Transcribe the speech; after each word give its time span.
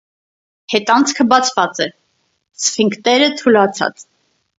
Հետանցքը 0.73 1.25
բացված 1.33 1.81
է, 1.85 1.87
սֆինկտերը 2.65 3.29
թուլացած։ 3.43 4.03